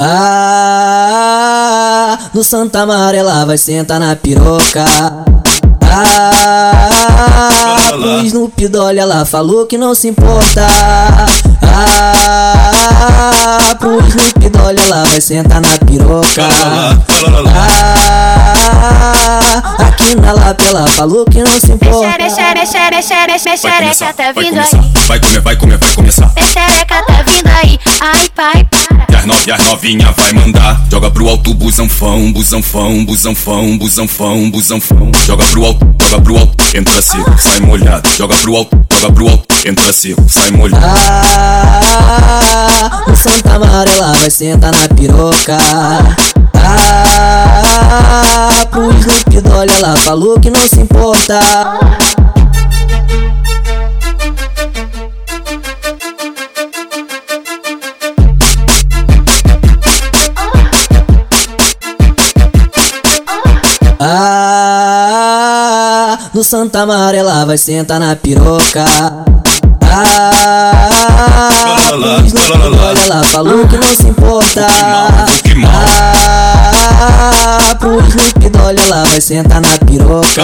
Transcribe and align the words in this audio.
Ah, 0.00 0.06
no 2.32 2.44
Santa 2.44 2.82
Amarela 2.82 3.44
vai 3.44 3.58
sentar 3.58 3.98
na 3.98 4.14
piroca. 4.14 4.84
Ah, 5.90 7.88
pro 7.90 8.20
Snoop 8.24 8.68
Dolly 8.68 9.00
ela 9.00 9.24
falou 9.24 9.66
que 9.66 9.76
não 9.76 9.96
se 9.96 10.06
importa. 10.06 10.68
Ah, 11.64 13.74
pro 13.80 13.98
Snoop 14.06 14.48
Dolly 14.50 14.80
ela 14.80 15.04
vai 15.04 15.20
sentar 15.20 15.60
na 15.60 15.76
piroca. 15.84 16.46
Ah, 17.56 18.10
aqui 19.88 20.14
na 20.14 20.30
lapela 20.32 20.86
falou 20.90 21.24
que 21.24 21.42
não 21.42 21.58
se 21.58 21.72
importa. 21.72 22.08
Xere, 22.08 22.30
xere, 22.30 22.64
xere, 23.02 23.02
xere, 23.02 23.36
xereca 23.58 24.14
tá 24.14 24.30
vindo 24.30 24.60
aí. 24.60 24.70
Vai 25.08 25.18
comer, 25.18 25.40
vai 25.40 25.56
comer, 25.56 25.78
vai 25.78 25.92
começar. 25.92 26.30
Xereca 26.36 27.02
tá 27.02 27.20
vindo 27.26 27.48
aí. 27.48 27.80
Ai, 28.00 28.28
pai, 28.36 28.64
para. 28.70 28.97
As, 29.18 29.26
no, 29.26 29.34
e 29.46 29.50
as 29.50 29.64
novinha 29.64 30.14
vai 30.16 30.32
mandar. 30.32 30.80
Joga 30.90 31.10
pro 31.10 31.28
alto, 31.28 31.52
busão 31.54 31.88
fão, 31.88 32.32
busão 32.32 32.62
fão, 32.62 33.04
busão 33.04 33.34
fão, 33.34 33.76
busão 33.76 34.06
fão, 34.06 34.48
busão 34.48 34.80
fão. 34.80 35.10
Joga 35.26 35.44
pro 35.46 35.64
alto, 35.64 35.84
joga 36.08 36.22
pro 36.22 36.38
alto, 36.38 36.76
entra 36.76 37.02
seco, 37.02 37.34
sai 37.36 37.58
molhado. 37.60 38.08
Joga 38.16 38.36
pro 38.36 38.56
alto, 38.56 38.78
joga 39.00 39.12
pro 39.12 39.28
alto, 39.28 39.44
entra 39.66 39.92
seco, 39.92 40.24
sai 40.28 40.52
molhado. 40.52 40.86
Ah, 41.20 43.02
no 43.08 43.16
Santa 43.16 43.54
Amarela 43.54 44.12
vai 44.12 44.30
sentar 44.30 44.72
na 44.72 44.88
piroca. 44.88 45.58
Ah, 46.54 48.52
pro 48.70 48.92
Snoop 48.92 49.40
Dolly 49.40 49.72
ela 49.72 49.96
falou 49.96 50.38
que 50.38 50.50
não 50.50 50.68
se 50.68 50.78
importa. 50.80 51.40
No 66.34 66.44
Santa 66.44 66.80
Amarela 66.80 67.44
vai 67.46 67.56
sentar 67.58 67.98
na 68.00 68.14
piroca. 68.16 68.84
Ah, 69.90 70.88
Dolly 71.90 73.00
ela 73.04 73.24
falou 73.24 73.66
que 73.66 73.76
não 73.76 73.94
se 73.94 74.06
importa. 74.08 74.66
Ah, 77.70 77.74
pro 77.78 78.00
Snoop 78.00 78.48
Dolly 78.50 78.80
ela 78.82 79.04
vai 79.04 79.20
sentar 79.20 79.60
na 79.60 79.78
piroca. 79.86 80.42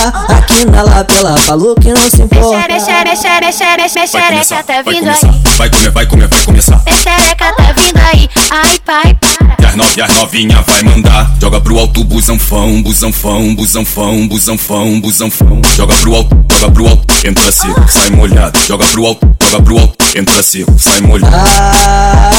Ah, 0.00 0.36
aqui 0.38 0.64
na 0.66 0.82
lapela 0.82 1.36
falou 1.38 1.74
que 1.74 1.92
não 1.92 2.10
se 2.10 2.22
importa. 2.22 2.58
Xere, 2.58 2.80
xere, 2.80 3.16
xere, 3.16 3.52
xere, 3.52 3.88
xere, 3.88 4.08
Vai 4.12 4.30
começar, 4.30 4.56
xereca 4.56 4.62
tá 4.64 4.82
vindo 4.82 5.08
aí. 5.08 5.56
Vai 5.56 5.70
comer, 5.70 5.90
vai 5.90 6.06
comer, 6.06 6.28
vai 6.28 6.42
começar. 6.42 6.82
Xereca 7.02 7.52
tá 7.52 7.72
vindo 7.76 7.98
aí. 7.98 8.28
Ai, 8.50 8.78
pai, 8.84 9.16
para. 9.20 9.47
As, 9.68 9.96
e 9.96 10.00
as 10.00 10.14
novinha 10.14 10.64
vai 10.66 10.82
mandar. 10.82 11.30
Joga 11.40 11.60
pro 11.60 11.78
alto, 11.78 12.02
busão 12.04 12.38
fão, 12.38 12.82
busão 12.82 13.12
fão, 13.12 13.54
busão 13.54 13.84
fão, 13.84 14.26
busão 14.26 14.56
fão, 14.56 14.98
busão 15.00 15.30
fão. 15.30 15.60
Joga 15.76 15.94
pro 15.96 16.14
alto, 16.14 16.34
joga 16.58 16.72
pro 16.72 16.88
alto, 16.88 17.26
entra 17.26 17.52
seco, 17.52 17.84
sai 17.88 18.08
molhado. 18.10 18.58
Joga 18.66 18.86
pro 18.86 19.06
alto, 19.06 19.28
joga 19.50 19.62
pro 19.62 19.78
alto, 19.78 19.94
entra 20.16 20.42
seco, 20.42 20.74
sai 20.78 21.00
molhado. 21.02 21.36
Ah, 21.36 22.30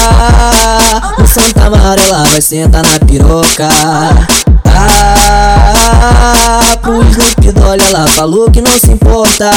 no 1.19 1.27
Santa 1.27 1.65
Amarela 1.65 2.23
vai 2.23 2.41
sentar 2.41 2.83
na 2.83 2.99
piroca. 2.99 3.69
Ah, 4.65 6.77
pro 6.81 7.03
Snoop 7.03 7.51
Dolly 7.51 7.83
ela 7.83 8.07
falou 8.07 8.49
que 8.49 8.61
não 8.61 8.79
se 8.79 8.91
importa. 8.91 9.51